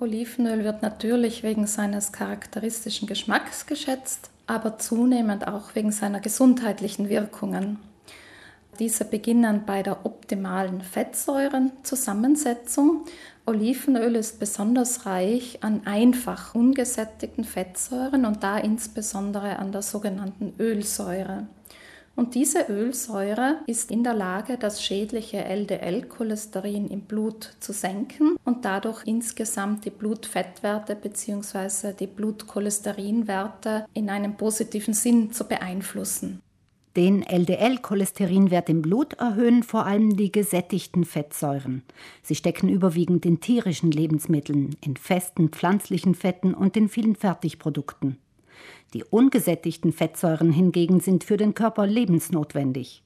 Olivenöl 0.00 0.64
wird 0.64 0.80
natürlich 0.80 1.42
wegen 1.42 1.66
seines 1.66 2.10
charakteristischen 2.10 3.06
Geschmacks 3.06 3.66
geschätzt, 3.66 4.30
aber 4.46 4.78
zunehmend 4.78 5.46
auch 5.46 5.74
wegen 5.74 5.92
seiner 5.92 6.20
gesundheitlichen 6.20 7.10
Wirkungen. 7.10 7.78
Diese 8.78 9.04
beginnen 9.04 9.64
bei 9.66 9.82
der 9.82 10.06
optimalen 10.06 10.80
Fettsäurenzusammensetzung. 10.80 13.04
Olivenöl 13.44 14.16
ist 14.16 14.40
besonders 14.40 15.04
reich 15.04 15.62
an 15.62 15.82
einfach 15.84 16.54
ungesättigten 16.54 17.44
Fettsäuren 17.44 18.24
und 18.24 18.42
da 18.42 18.56
insbesondere 18.56 19.58
an 19.58 19.70
der 19.70 19.82
sogenannten 19.82 20.54
Ölsäure. 20.58 21.46
Und 22.16 22.34
diese 22.34 22.66
Ölsäure 22.68 23.60
ist 23.66 23.90
in 23.90 24.04
der 24.04 24.14
Lage, 24.14 24.58
das 24.58 24.84
schädliche 24.84 25.44
LDL-Cholesterin 25.44 26.88
im 26.88 27.02
Blut 27.02 27.54
zu 27.60 27.72
senken 27.72 28.36
und 28.44 28.64
dadurch 28.64 29.06
insgesamt 29.06 29.84
die 29.84 29.90
Blutfettwerte 29.90 30.96
bzw. 30.96 31.94
die 31.98 32.06
Blutcholesterinwerte 32.06 33.86
in 33.94 34.10
einem 34.10 34.36
positiven 34.36 34.92
Sinn 34.92 35.32
zu 35.32 35.44
beeinflussen. 35.44 36.42
Den 36.96 37.22
LDL-Cholesterinwert 37.22 38.68
im 38.68 38.82
Blut 38.82 39.14
erhöhen 39.14 39.62
vor 39.62 39.86
allem 39.86 40.16
die 40.16 40.32
gesättigten 40.32 41.04
Fettsäuren. 41.04 41.84
Sie 42.22 42.34
stecken 42.34 42.68
überwiegend 42.68 43.24
in 43.24 43.38
tierischen 43.38 43.92
Lebensmitteln, 43.92 44.74
in 44.84 44.96
festen 44.96 45.50
pflanzlichen 45.50 46.16
Fetten 46.16 46.52
und 46.52 46.76
in 46.76 46.88
vielen 46.88 47.14
Fertigprodukten. 47.14 48.18
Die 48.94 49.04
ungesättigten 49.04 49.92
Fettsäuren 49.92 50.52
hingegen 50.52 51.00
sind 51.00 51.24
für 51.24 51.36
den 51.36 51.54
Körper 51.54 51.86
lebensnotwendig. 51.86 53.02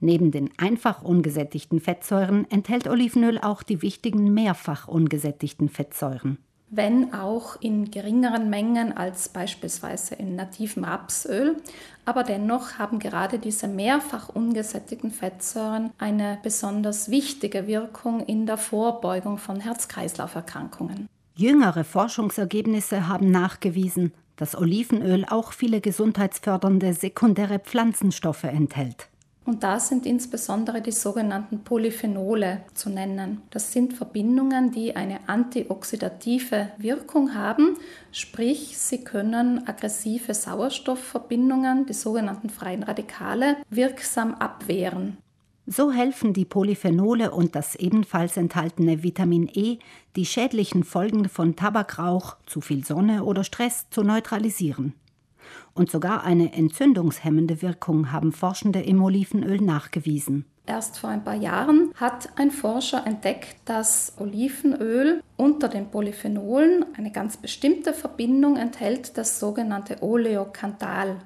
Neben 0.00 0.30
den 0.30 0.50
einfach 0.58 1.02
ungesättigten 1.02 1.80
Fettsäuren 1.80 2.50
enthält 2.50 2.88
Olivenöl 2.88 3.38
auch 3.38 3.62
die 3.62 3.80
wichtigen 3.80 4.34
mehrfach 4.34 4.88
ungesättigten 4.88 5.68
Fettsäuren 5.68 6.38
wenn 6.76 7.14
auch 7.14 7.56
in 7.60 7.90
geringeren 7.90 8.50
Mengen 8.50 8.96
als 8.96 9.28
beispielsweise 9.28 10.14
in 10.16 10.36
nativem 10.36 10.84
Rapsöl. 10.84 11.56
Aber 12.04 12.24
dennoch 12.24 12.78
haben 12.78 12.98
gerade 12.98 13.38
diese 13.38 13.68
mehrfach 13.68 14.28
ungesättigten 14.28 15.10
Fettsäuren 15.10 15.90
eine 15.98 16.38
besonders 16.42 17.10
wichtige 17.10 17.66
Wirkung 17.66 18.20
in 18.20 18.46
der 18.46 18.58
Vorbeugung 18.58 19.38
von 19.38 19.60
Herz-Kreislauf-Erkrankungen. 19.60 21.08
Jüngere 21.36 21.84
Forschungsergebnisse 21.84 23.08
haben 23.08 23.30
nachgewiesen, 23.30 24.12
dass 24.36 24.56
Olivenöl 24.56 25.24
auch 25.28 25.52
viele 25.52 25.80
gesundheitsfördernde 25.80 26.94
sekundäre 26.94 27.58
Pflanzenstoffe 27.58 28.44
enthält. 28.44 29.08
Und 29.46 29.62
da 29.62 29.78
sind 29.78 30.06
insbesondere 30.06 30.80
die 30.80 30.92
sogenannten 30.92 31.64
Polyphenole 31.64 32.62
zu 32.72 32.88
nennen. 32.88 33.42
Das 33.50 33.72
sind 33.72 33.92
Verbindungen, 33.92 34.70
die 34.70 34.96
eine 34.96 35.28
antioxidative 35.28 36.70
Wirkung 36.78 37.34
haben, 37.34 37.76
sprich 38.10 38.78
sie 38.78 39.04
können 39.04 39.68
aggressive 39.68 40.32
Sauerstoffverbindungen, 40.32 41.84
die 41.84 41.92
sogenannten 41.92 42.48
freien 42.48 42.82
Radikale, 42.82 43.56
wirksam 43.68 44.34
abwehren. 44.34 45.18
So 45.66 45.90
helfen 45.90 46.34
die 46.34 46.44
Polyphenole 46.44 47.30
und 47.30 47.54
das 47.54 47.74
ebenfalls 47.74 48.36
enthaltene 48.36 49.02
Vitamin 49.02 49.48
E, 49.52 49.78
die 50.14 50.26
schädlichen 50.26 50.84
Folgen 50.84 51.28
von 51.28 51.56
Tabakrauch, 51.56 52.36
zu 52.44 52.60
viel 52.60 52.84
Sonne 52.84 53.24
oder 53.24 53.44
Stress 53.44 53.88
zu 53.88 54.02
neutralisieren 54.02 54.94
und 55.74 55.90
sogar 55.90 56.24
eine 56.24 56.52
entzündungshemmende 56.52 57.60
Wirkung 57.62 58.12
haben 58.12 58.32
Forschende 58.32 58.80
im 58.80 59.02
Olivenöl 59.02 59.60
nachgewiesen. 59.60 60.46
Erst 60.66 60.98
vor 60.98 61.10
ein 61.10 61.24
paar 61.24 61.34
Jahren 61.34 61.92
hat 61.96 62.30
ein 62.36 62.50
Forscher 62.50 63.06
entdeckt, 63.06 63.56
dass 63.66 64.14
Olivenöl 64.18 65.22
unter 65.36 65.68
den 65.68 65.90
Polyphenolen 65.90 66.86
eine 66.96 67.10
ganz 67.10 67.36
bestimmte 67.36 67.92
Verbindung 67.92 68.56
enthält, 68.56 69.18
das 69.18 69.40
sogenannte 69.40 70.02
Oleokantal. 70.02 71.16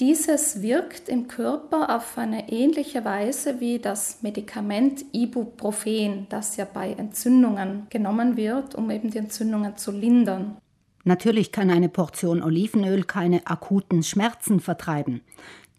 Dieses 0.00 0.62
wirkt 0.62 1.08
im 1.08 1.26
Körper 1.26 1.96
auf 1.96 2.16
eine 2.18 2.52
ähnliche 2.52 3.04
Weise 3.04 3.58
wie 3.58 3.80
das 3.80 4.22
Medikament 4.22 5.04
Ibuprofen, 5.12 6.26
das 6.28 6.56
ja 6.56 6.68
bei 6.72 6.92
Entzündungen 6.92 7.88
genommen 7.90 8.36
wird, 8.36 8.76
um 8.76 8.92
eben 8.92 9.10
die 9.10 9.18
Entzündungen 9.18 9.76
zu 9.76 9.90
lindern. 9.90 10.56
Natürlich 11.02 11.50
kann 11.50 11.70
eine 11.70 11.88
Portion 11.88 12.44
Olivenöl 12.44 13.02
keine 13.02 13.44
akuten 13.48 14.04
Schmerzen 14.04 14.60
vertreiben. 14.60 15.22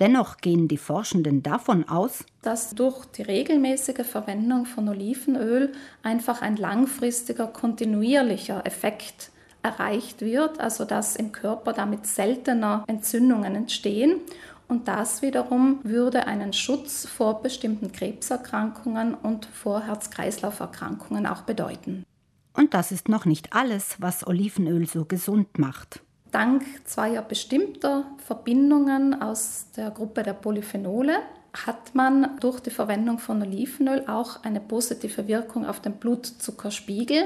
Dennoch 0.00 0.38
gehen 0.38 0.66
die 0.66 0.78
Forschenden 0.78 1.44
davon 1.44 1.88
aus, 1.88 2.24
dass 2.42 2.74
durch 2.74 3.04
die 3.06 3.22
regelmäßige 3.22 4.04
Verwendung 4.04 4.66
von 4.66 4.88
Olivenöl 4.88 5.72
einfach 6.02 6.42
ein 6.42 6.56
langfristiger, 6.56 7.46
kontinuierlicher 7.46 8.66
Effekt 8.66 9.30
erreicht 9.62 10.20
wird, 10.20 10.60
also 10.60 10.84
dass 10.84 11.16
im 11.16 11.32
Körper 11.32 11.72
damit 11.72 12.06
seltener 12.06 12.84
Entzündungen 12.86 13.54
entstehen. 13.54 14.20
Und 14.68 14.86
das 14.86 15.22
wiederum 15.22 15.80
würde 15.82 16.26
einen 16.26 16.52
Schutz 16.52 17.06
vor 17.06 17.42
bestimmten 17.42 17.90
Krebserkrankungen 17.90 19.14
und 19.14 19.46
vor 19.46 19.82
Herz-Kreislauf-Erkrankungen 19.82 21.26
auch 21.26 21.42
bedeuten. 21.42 22.04
Und 22.52 22.74
das 22.74 22.92
ist 22.92 23.08
noch 23.08 23.24
nicht 23.24 23.54
alles, 23.54 23.96
was 23.98 24.26
Olivenöl 24.26 24.86
so 24.86 25.04
gesund 25.04 25.58
macht. 25.58 26.00
Dank 26.32 26.64
zweier 26.84 27.22
bestimmter 27.22 28.04
Verbindungen 28.18 29.22
aus 29.22 29.66
der 29.76 29.90
Gruppe 29.90 30.22
der 30.22 30.34
Polyphenole 30.34 31.20
hat 31.54 31.94
man 31.94 32.38
durch 32.40 32.60
die 32.60 32.70
Verwendung 32.70 33.18
von 33.18 33.40
Olivenöl 33.40 34.04
auch 34.06 34.44
eine 34.44 34.60
positive 34.60 35.26
Wirkung 35.26 35.64
auf 35.66 35.80
den 35.80 35.94
Blutzuckerspiegel 35.94 37.24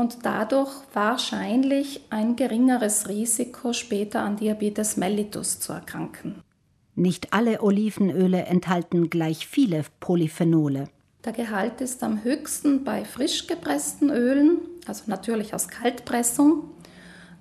und 0.00 0.24
dadurch 0.24 0.72
wahrscheinlich 0.94 2.00
ein 2.08 2.34
geringeres 2.34 3.08
Risiko, 3.08 3.74
später 3.74 4.22
an 4.22 4.36
Diabetes 4.36 4.96
mellitus 4.96 5.60
zu 5.60 5.74
erkranken. 5.74 6.42
Nicht 6.94 7.34
alle 7.34 7.62
Olivenöle 7.62 8.46
enthalten 8.46 9.10
gleich 9.10 9.46
viele 9.46 9.84
Polyphenole. 10.00 10.88
Der 11.24 11.34
Gehalt 11.34 11.82
ist 11.82 12.02
am 12.02 12.24
höchsten 12.24 12.82
bei 12.82 13.04
frisch 13.04 13.46
gepressten 13.46 14.08
Ölen, 14.08 14.58
also 14.86 15.04
natürlich 15.06 15.52
aus 15.52 15.68
Kaltpressung, 15.68 16.64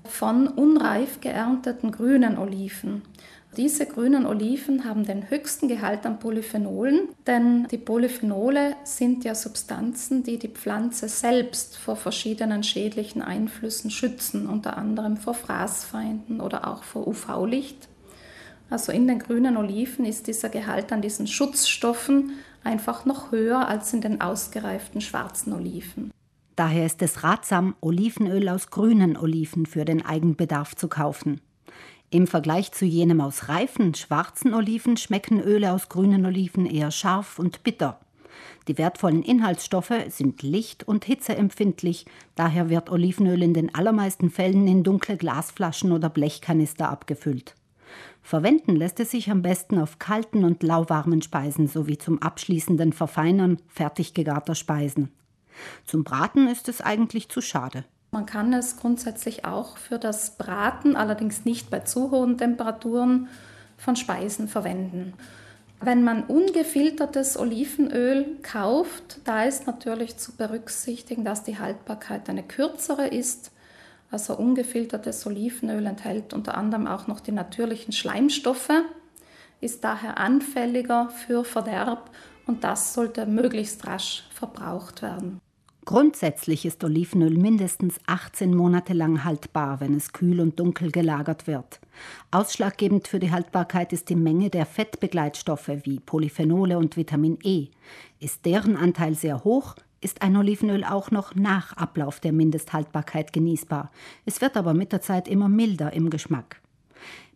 von 0.03 0.47
unreif 0.49 1.21
geernteten 1.21 1.91
grünen 1.91 2.37
Oliven. 2.37 3.03
Diese 3.57 3.87
grünen 3.87 4.27
Oliven 4.27 4.85
haben 4.85 5.05
den 5.05 5.29
höchsten 5.29 5.67
Gehalt 5.67 6.05
an 6.05 6.19
Polyphenolen, 6.19 7.09
denn 7.25 7.67
die 7.69 7.79
Polyphenole 7.79 8.75
sind 8.83 9.23
ja 9.25 9.33
Substanzen, 9.33 10.23
die 10.23 10.37
die 10.37 10.49
Pflanze 10.49 11.09
selbst 11.09 11.77
vor 11.77 11.95
verschiedenen 11.95 12.63
schädlichen 12.63 13.23
Einflüssen 13.23 13.89
schützen, 13.89 14.47
unter 14.47 14.77
anderem 14.77 15.17
vor 15.17 15.33
Fraßfeinden 15.33 16.41
oder 16.41 16.67
auch 16.67 16.83
vor 16.83 17.07
UV-Licht. 17.07 17.89
Also 18.69 18.91
in 18.91 19.07
den 19.07 19.17
grünen 19.17 19.57
Oliven 19.57 20.05
ist 20.05 20.27
dieser 20.27 20.49
Gehalt 20.49 20.93
an 20.93 21.01
diesen 21.01 21.25
Schutzstoffen 21.25 22.33
einfach 22.63 23.05
noch 23.05 23.31
höher 23.31 23.67
als 23.67 23.93
in 23.93 24.01
den 24.01 24.21
ausgereiften 24.21 25.01
schwarzen 25.01 25.53
Oliven. 25.53 26.11
Daher 26.55 26.85
ist 26.85 27.01
es 27.01 27.23
ratsam, 27.23 27.75
Olivenöl 27.81 28.47
aus 28.49 28.69
grünen 28.69 29.17
Oliven 29.17 29.65
für 29.65 29.85
den 29.85 30.05
Eigenbedarf 30.05 30.75
zu 30.75 30.87
kaufen. 30.87 31.41
Im 32.11 32.25
Vergleich 32.25 32.71
zu 32.71 32.85
jenem 32.85 33.21
aus 33.21 33.49
reifen, 33.49 33.93
schwarzen 33.93 34.55
Oliven 34.55 34.97
schmecken 34.97 35.39
Öle 35.39 35.71
aus 35.71 35.89
grünen 35.89 36.25
Oliven 36.25 36.65
eher 36.65 36.89
scharf 36.89 37.37
und 37.37 37.61
bitter. 37.63 37.99
Die 38.67 38.79
wertvollen 38.79 39.21
Inhaltsstoffe 39.21 39.93
sind 40.09 40.41
licht- 40.41 40.87
und 40.87 41.05
hitzeempfindlich, 41.05 42.05
daher 42.35 42.69
wird 42.69 42.89
Olivenöl 42.89 43.43
in 43.43 43.53
den 43.53 43.75
allermeisten 43.75 44.31
Fällen 44.31 44.67
in 44.67 44.83
dunkle 44.83 45.17
Glasflaschen 45.17 45.91
oder 45.91 46.09
Blechkanister 46.09 46.89
abgefüllt. 46.89 47.55
Verwenden 48.23 48.75
lässt 48.75 48.99
es 48.99 49.11
sich 49.11 49.29
am 49.29 49.43
besten 49.43 49.79
auf 49.79 49.99
kalten 49.99 50.43
und 50.43 50.63
lauwarmen 50.63 51.21
Speisen 51.21 51.67
sowie 51.67 51.97
zum 51.97 52.21
abschließenden 52.21 52.93
Verfeinern 52.93 53.57
fertig 53.67 54.13
gegarter 54.13 54.55
Speisen. 54.55 55.11
Zum 55.85 56.03
Braten 56.03 56.47
ist 56.47 56.69
es 56.69 56.81
eigentlich 56.81 57.29
zu 57.29 57.41
schade. 57.41 57.85
Man 58.11 58.25
kann 58.25 58.53
es 58.53 58.77
grundsätzlich 58.77 59.45
auch 59.45 59.77
für 59.77 59.99
das 59.99 60.31
Braten, 60.31 60.95
allerdings 60.95 61.45
nicht 61.45 61.69
bei 61.69 61.81
zu 61.81 62.11
hohen 62.11 62.37
Temperaturen, 62.37 63.27
von 63.77 63.95
Speisen 63.95 64.47
verwenden. 64.47 65.13
Wenn 65.79 66.03
man 66.03 66.23
ungefiltertes 66.23 67.39
Olivenöl 67.39 68.37
kauft, 68.41 69.21
da 69.23 69.43
ist 69.45 69.67
natürlich 69.67 70.17
zu 70.17 70.35
berücksichtigen, 70.35 71.23
dass 71.23 71.43
die 71.43 71.59
Haltbarkeit 71.59 72.29
eine 72.29 72.43
kürzere 72.43 73.07
ist 73.07 73.51
also 74.11 74.35
ungefiltertes 74.35 75.25
Olivenöl 75.27 75.85
enthält 75.85 76.33
unter 76.33 76.57
anderem 76.57 76.87
auch 76.87 77.07
noch 77.07 77.19
die 77.19 77.31
natürlichen 77.31 77.93
Schleimstoffe, 77.93 78.71
ist 79.61 79.83
daher 79.83 80.17
anfälliger 80.17 81.09
für 81.09 81.43
Verderb 81.43 82.09
und 82.47 82.63
das 82.63 82.93
sollte 82.93 83.25
möglichst 83.25 83.85
rasch 83.85 84.23
verbraucht 84.33 85.01
werden. 85.01 85.39
Grundsätzlich 85.85 86.65
ist 86.65 86.83
Olivenöl 86.83 87.37
mindestens 87.37 87.99
18 88.05 88.55
Monate 88.55 88.93
lang 88.93 89.23
haltbar, 89.23 89.79
wenn 89.79 89.95
es 89.95 90.13
kühl 90.13 90.39
und 90.39 90.59
dunkel 90.59 90.91
gelagert 90.91 91.47
wird. 91.47 91.79
Ausschlaggebend 92.31 93.07
für 93.07 93.19
die 93.19 93.31
Haltbarkeit 93.31 93.91
ist 93.91 94.09
die 94.09 94.15
Menge 94.15 94.49
der 94.49 94.65
Fettbegleitstoffe 94.65 95.71
wie 95.83 95.99
Polyphenole 95.99 96.77
und 96.77 96.95
Vitamin 96.95 97.39
E. 97.43 97.69
Ist 98.19 98.45
deren 98.45 98.77
Anteil 98.77 99.15
sehr 99.15 99.43
hoch, 99.43 99.75
ist 100.01 100.21
ein 100.21 100.37
Olivenöl 100.37 100.83
auch 100.83 101.11
noch 101.11 101.35
nach 101.35 101.73
Ablauf 101.73 102.19
der 102.19 102.33
Mindesthaltbarkeit 102.33 103.33
genießbar. 103.33 103.91
Es 104.25 104.41
wird 104.41 104.57
aber 104.57 104.73
mit 104.73 104.91
der 104.91 105.01
Zeit 105.01 105.27
immer 105.27 105.49
milder 105.49 105.93
im 105.93 106.09
Geschmack. 106.09 106.61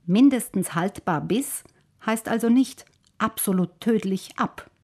Mindestens 0.05 0.75
haltbar 0.75 1.21
bis 1.21 1.63
heißt 2.05 2.27
also 2.27 2.49
nicht 2.49 2.85
absolut 3.17 3.79
tödlich 3.79 4.31
ab. 4.37 4.69